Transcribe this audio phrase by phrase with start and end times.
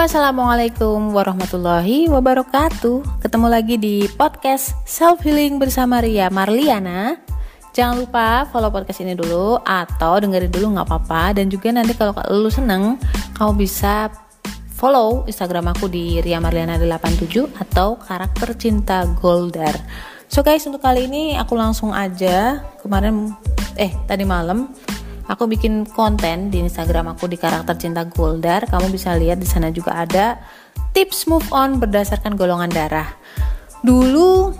[0.00, 3.20] assalamualaikum warahmatullahi wabarakatuh.
[3.20, 7.20] Ketemu lagi di podcast Self Healing bersama Ria Marliana.
[7.76, 11.36] Jangan lupa follow podcast ini dulu atau dengerin dulu nggak apa-apa.
[11.36, 12.96] Dan juga nanti kalau lu seneng,
[13.36, 14.08] kamu bisa
[14.72, 19.76] follow Instagram aku di Ria Marliana 87 atau karakter cinta Goldar.
[20.32, 23.36] So guys, untuk kali ini aku langsung aja kemarin
[23.76, 24.72] eh tadi malam
[25.30, 28.66] aku bikin konten di Instagram aku di karakter cinta Goldar.
[28.66, 30.42] Kamu bisa lihat di sana juga ada
[30.90, 33.06] tips move on berdasarkan golongan darah.
[33.86, 34.50] Dulu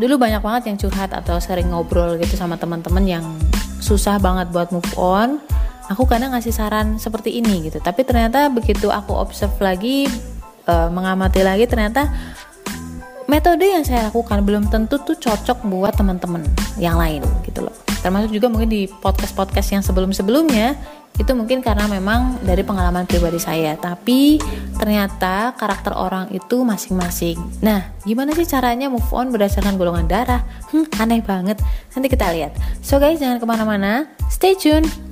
[0.00, 3.24] dulu banyak banget yang curhat atau sering ngobrol gitu sama teman-teman yang
[3.84, 5.36] susah banget buat move on.
[5.92, 7.82] Aku kadang ngasih saran seperti ini gitu.
[7.84, 10.08] Tapi ternyata begitu aku observe lagi
[10.64, 12.08] uh, mengamati lagi ternyata
[13.28, 16.46] metode yang saya lakukan belum tentu tuh cocok buat teman-teman
[16.78, 20.76] yang lain gitu loh termasuk juga mungkin di podcast-podcast yang sebelum-sebelumnya
[21.20, 23.76] itu mungkin karena memang dari pengalaman pribadi saya.
[23.76, 24.40] Tapi
[24.80, 27.36] ternyata karakter orang itu masing-masing.
[27.60, 30.40] Nah gimana sih caranya move on berdasarkan golongan darah?
[30.72, 31.60] Hmm, aneh banget.
[31.92, 32.56] Nanti kita lihat.
[32.80, 34.08] So guys jangan ke mana-mana.
[34.32, 35.09] Stay tune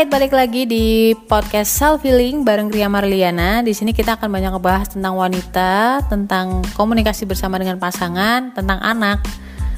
[0.00, 3.60] Alright, balik lagi di podcast Self Healing bareng Ria Marliana.
[3.60, 9.20] Di sini kita akan banyak ngebahas tentang wanita, tentang komunikasi bersama dengan pasangan, tentang anak,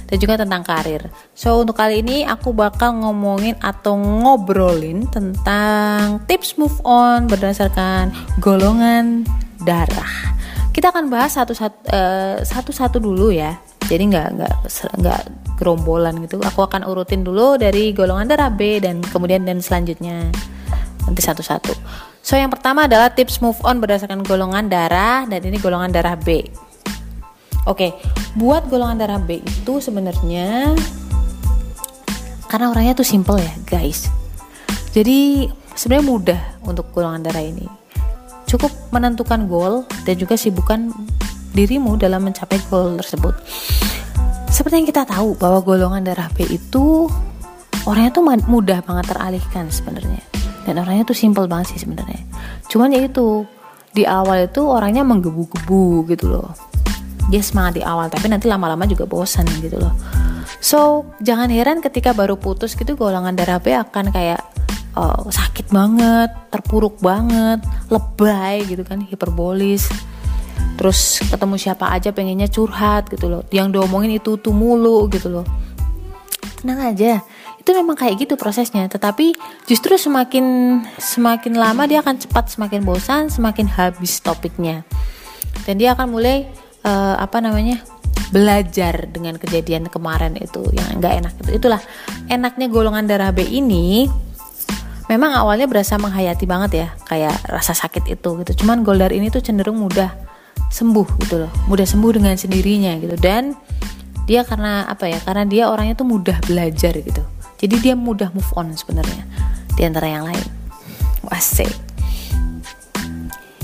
[0.07, 1.11] dan juga tentang karir.
[1.35, 9.27] So, untuk kali ini aku bakal ngomongin atau ngobrolin tentang tips move on berdasarkan golongan
[9.67, 10.39] darah.
[10.71, 13.59] Kita akan bahas satu-satu uh, satu-satu dulu ya.
[13.87, 14.55] Jadi nggak nggak
[15.01, 15.21] nggak
[15.59, 16.43] gerombolan gitu.
[16.43, 20.31] Aku akan urutin dulu dari golongan darah B dan kemudian dan selanjutnya.
[21.07, 21.75] Nanti satu-satu.
[22.23, 26.47] So yang pertama adalah tips move on berdasarkan golongan darah dan ini golongan darah B.
[27.67, 27.95] Oke
[28.35, 30.73] buat golongan darah B itu sebenarnya
[32.49, 34.09] karena orangnya tuh simple ya guys.
[34.93, 37.65] Jadi sebenarnya mudah untuk golongan darah ini.
[38.45, 40.93] Cukup menentukan goal dan juga sibukkan
[41.53, 43.37] dirimu dalam mencapai goal tersebut
[44.53, 47.09] seperti yang kita tahu bahwa golongan darah B itu
[47.89, 50.21] orangnya tuh mudah banget teralihkan sebenarnya.
[50.69, 52.21] Dan orangnya tuh simple banget sih sebenarnya.
[52.69, 53.49] Cuman ya itu
[53.97, 56.53] di awal itu orangnya menggebu-gebu gitu loh.
[57.33, 59.97] Dia semangat di awal tapi nanti lama-lama juga bosan gitu loh.
[60.61, 64.45] So, jangan heran ketika baru putus gitu golongan darah B akan kayak
[65.01, 69.89] uh, sakit banget, terpuruk banget, lebay gitu kan, hiperbolis
[70.77, 73.43] terus ketemu siapa aja pengennya curhat gitu loh.
[73.53, 75.47] Yang diomongin itu tuh mulu gitu loh.
[76.63, 77.23] Tenang aja
[77.63, 78.91] itu memang kayak gitu prosesnya.
[78.91, 79.39] Tetapi
[79.71, 84.83] justru semakin semakin lama dia akan cepat semakin bosan semakin habis topiknya.
[85.63, 86.51] Dan dia akan mulai
[86.83, 87.79] uh, apa namanya
[88.33, 91.81] belajar dengan kejadian kemarin itu yang enggak enak itu itulah
[92.33, 94.09] enaknya golongan darah B ini
[95.13, 98.65] memang awalnya berasa menghayati banget ya kayak rasa sakit itu gitu.
[98.65, 100.22] Cuman goldar ini tuh cenderung mudah
[100.73, 101.53] sembuh gitu loh.
[101.69, 103.15] Mudah sembuh dengan sendirinya gitu.
[103.21, 103.53] Dan
[104.25, 105.21] dia karena apa ya?
[105.21, 107.23] Karena dia orangnya tuh mudah belajar gitu.
[107.61, 109.29] Jadi dia mudah move on sebenarnya
[109.77, 110.47] di antara yang lain.
[111.29, 111.93] Wasik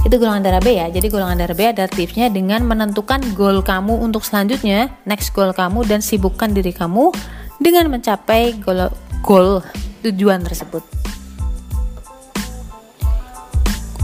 [0.08, 0.88] itu golongan darah B ya.
[0.88, 5.84] Jadi golongan darah B ada tipsnya dengan menentukan goal kamu untuk selanjutnya next goal kamu
[5.84, 7.12] dan sibukkan diri kamu
[7.60, 8.88] dengan mencapai goal,
[9.20, 9.60] goal
[10.06, 10.80] tujuan tersebut.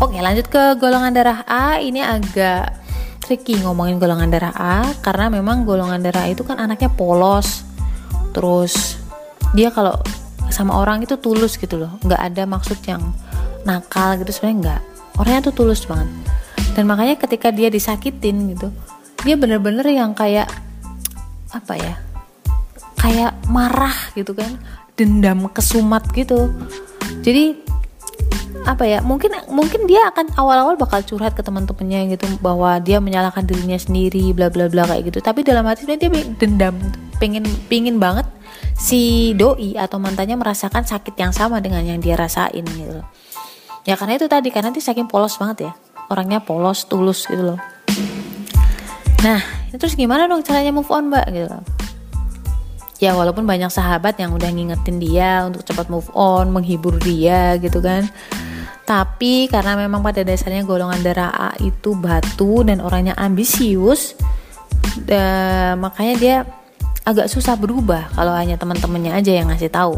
[0.02, 1.80] Oke lanjut ke golongan darah A.
[1.80, 2.83] Ini agak
[3.24, 7.64] tricky ngomongin golongan darah A karena memang golongan darah itu kan anaknya polos.
[8.36, 9.00] Terus
[9.56, 9.96] dia kalau
[10.52, 11.96] sama orang itu tulus gitu loh.
[12.04, 13.00] Nggak ada maksud yang
[13.64, 14.80] nakal gitu sebenarnya nggak.
[15.16, 16.12] Orangnya tuh tulus banget.
[16.76, 18.68] Dan makanya ketika dia disakitin gitu
[19.24, 20.50] dia bener-bener yang kayak
[21.48, 21.94] apa ya
[23.00, 24.60] kayak marah gitu kan.
[24.94, 26.52] Dendam kesumat gitu.
[27.24, 27.63] Jadi
[28.64, 33.44] apa ya mungkin mungkin dia akan awal-awal bakal curhat ke teman-temannya gitu bahwa dia menyalahkan
[33.44, 35.20] dirinya sendiri bla bla bla kayak gitu.
[35.20, 36.00] Tapi dalam hati dia
[36.40, 36.72] dendam
[37.20, 38.24] pengen pingin banget
[38.72, 43.04] si doi atau mantannya merasakan sakit yang sama dengan yang dia rasain gitu.
[43.84, 45.72] Ya karena itu tadi karena dia saking polos banget ya.
[46.08, 47.60] Orangnya polos tulus gitu loh.
[49.20, 49.44] Nah
[49.76, 51.28] terus gimana dong caranya move on mbak?
[51.28, 51.64] Gitu loh.
[52.96, 57.84] Ya walaupun banyak sahabat yang udah ngingetin dia untuk cepat move on menghibur dia gitu
[57.84, 58.08] kan
[58.84, 64.12] tapi karena memang pada dasarnya golongan darah A itu batu dan orangnya ambisius,
[65.08, 66.36] da, makanya dia
[67.04, 69.96] agak susah berubah kalau hanya teman-temannya aja yang ngasih tahu.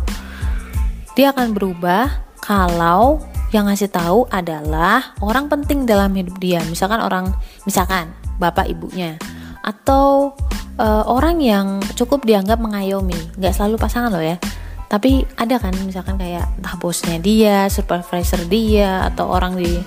[1.18, 3.18] Dia akan berubah kalau
[3.50, 6.62] yang ngasih tahu adalah orang penting dalam hidup dia.
[6.70, 7.34] Misalkan orang
[7.66, 9.18] misalkan bapak ibunya.
[9.66, 10.38] Atau
[10.78, 13.34] uh, orang yang cukup dianggap mengayomi.
[13.34, 14.38] Nggak selalu pasangan loh ya
[14.86, 19.82] tapi ada kan misalkan kayak entah bosnya dia supervisor dia atau orang di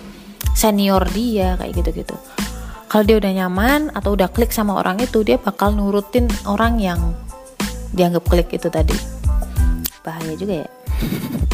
[0.51, 2.16] senior dia kayak gitu-gitu.
[2.90, 7.00] Kalau dia udah nyaman atau udah klik sama orang itu dia bakal nurutin orang yang
[7.94, 8.98] dianggap klik itu tadi.
[10.04, 10.69] Bahaya juga ya.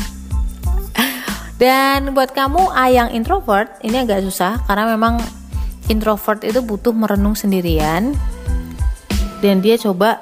[1.61, 5.23] Dan buat kamu A yang introvert, ini agak susah karena memang
[5.87, 8.11] introvert itu butuh merenung sendirian.
[9.39, 10.19] Dan dia coba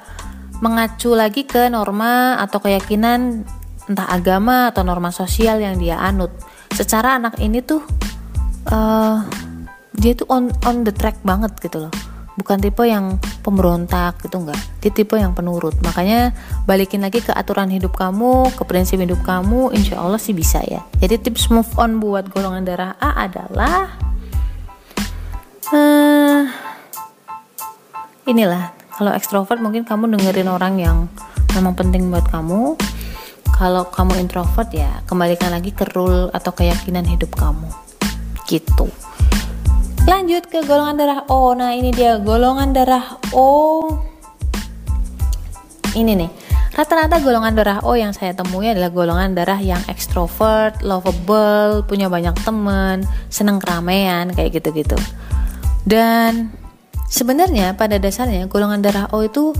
[0.64, 3.44] mengacu lagi ke norma atau keyakinan
[3.92, 6.32] entah agama atau norma sosial yang dia anut.
[6.72, 7.84] Secara anak ini tuh
[8.72, 9.20] uh,
[9.92, 11.94] dia tuh on on the track banget gitu loh.
[12.34, 14.58] Bukan tipe yang pemberontak gitu enggak.
[14.80, 15.76] Dia tipe yang penurut.
[15.84, 16.32] Makanya
[16.64, 20.82] balikin lagi ke aturan hidup kamu ke prinsip hidup kamu insya Allah sih bisa ya.
[20.98, 23.92] Jadi tips move on buat golongan darah A adalah
[25.76, 26.42] uh,
[28.26, 30.98] inilah kalau ekstrovert mungkin kamu dengerin orang yang
[31.58, 32.78] memang penting buat kamu
[33.54, 37.70] kalau kamu introvert ya kembalikan lagi ke rule atau keyakinan hidup kamu
[38.50, 38.90] gitu
[40.04, 41.56] Lanjut ke golongan darah O.
[41.56, 43.80] Nah, ini dia golongan darah O.
[45.96, 46.28] Ini nih.
[46.76, 52.36] Rata-rata golongan darah O yang saya temui adalah golongan darah yang ekstrovert, lovable, punya banyak
[52.44, 55.00] teman, seneng keramaian kayak gitu-gitu.
[55.88, 56.52] Dan
[57.14, 59.54] sebenarnya pada dasarnya golongan darah O itu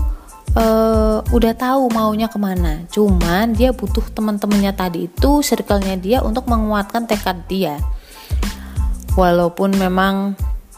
[0.58, 2.82] uh, udah tahu maunya ke mana.
[2.90, 7.78] Cuman dia butuh teman-temannya tadi itu, circle-nya dia untuk menguatkan tekad dia.
[9.14, 10.34] Walaupun memang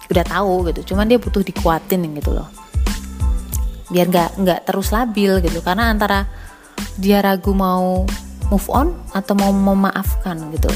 [0.07, 2.47] udah tahu gitu cuman dia butuh dikuatin gitu loh.
[3.89, 5.65] Biar nggak nggak terus labil gitu.
[5.65, 6.29] Karena antara
[7.01, 8.05] dia ragu mau
[8.53, 10.69] move on atau mau memaafkan gitu.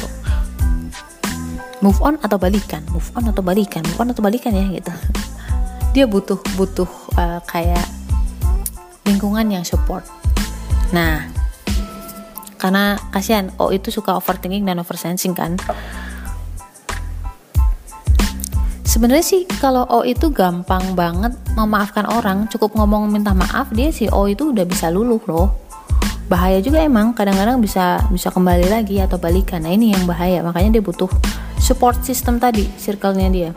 [1.84, 2.80] Move on atau balikan?
[2.88, 3.84] Move on atau balikan?
[3.84, 4.92] Move on atau balikan ya gitu
[5.90, 6.86] dia butuh butuh
[7.18, 7.82] uh, kayak
[9.06, 10.06] lingkungan yang support.
[10.94, 11.26] Nah
[12.60, 15.58] karena kasihan oh itu suka overthinking dan oversensing kan.
[18.90, 24.10] Sebenarnya sih kalau O itu gampang banget memaafkan orang cukup ngomong minta maaf dia si
[24.10, 25.54] O itu udah bisa luluh loh
[26.26, 29.62] bahaya juga emang kadang-kadang bisa bisa kembali lagi atau balikan.
[29.62, 31.10] Nah ini yang bahaya makanya dia butuh
[31.58, 33.50] support system tadi circle-nya dia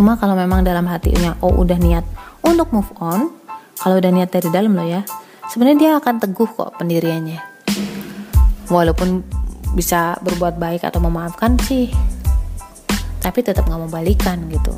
[0.00, 2.08] cuma kalau memang dalam hatinya O udah niat
[2.40, 3.28] untuk move on
[3.76, 5.04] kalau udah niat dari dalam loh ya
[5.52, 7.36] sebenarnya dia akan teguh kok pendiriannya.
[8.72, 9.20] Walaupun
[9.76, 11.92] bisa berbuat baik atau memaafkan sih
[13.20, 14.72] tapi tetap nggak mau balikan gitu.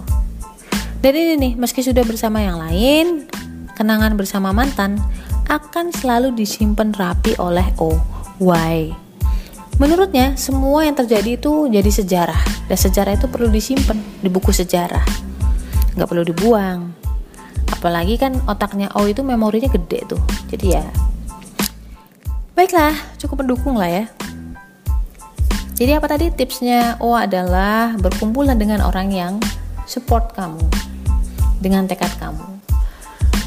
[0.99, 3.31] Dan ini nih meski sudah bersama yang lain
[3.79, 4.99] kenangan bersama mantan
[5.47, 7.95] akan selalu disimpan rapi oleh O
[8.43, 8.91] why
[9.81, 15.05] menurutnya semua yang terjadi itu jadi sejarah dan sejarah itu perlu disimpan di buku sejarah
[15.97, 16.93] nggak perlu dibuang
[17.73, 20.23] apalagi kan otaknya O itu memorinya gede tuh
[20.53, 20.87] jadi ya
[22.53, 24.05] baiklah cukup mendukung lah ya
[25.83, 26.95] jadi apa tadi tipsnya?
[27.03, 29.43] Oh adalah berkumpullah dengan orang yang
[29.83, 30.63] support kamu
[31.59, 32.62] dengan tekad kamu.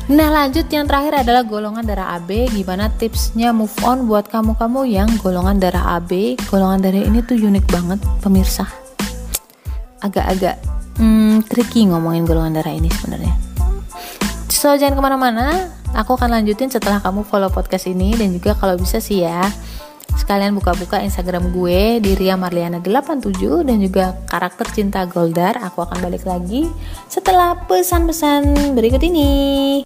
[0.06, 5.10] Nah lanjut yang terakhir adalah golongan darah AB Gimana tipsnya move on buat kamu-kamu yang
[5.18, 8.70] golongan darah AB Golongan darah ini tuh unik banget pemirsa.
[10.06, 10.62] Agak-agak
[11.02, 13.34] hmm, tricky ngomongin golongan darah ini sebenarnya.
[14.54, 15.74] So jangan ke mana-mana.
[15.98, 18.14] Aku akan lanjutin setelah kamu follow podcast ini.
[18.14, 19.42] Dan juga kalau bisa sih ya
[20.16, 25.60] Sekalian buka-buka Instagram gue di Ria Marliana 87 dan juga karakter cinta Goldar.
[25.60, 26.66] Aku akan balik lagi
[27.12, 29.84] setelah pesan-pesan berikut ini.